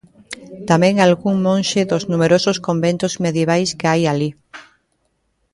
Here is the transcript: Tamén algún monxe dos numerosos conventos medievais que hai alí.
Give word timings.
Tamén 0.69 0.95
algún 0.97 1.35
monxe 1.47 1.81
dos 1.91 2.03
numerosos 2.11 2.57
conventos 2.67 3.13
medievais 3.25 3.69
que 3.79 3.89
hai 3.91 4.01
alí. 4.11 4.29